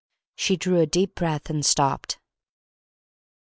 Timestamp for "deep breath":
0.87-1.47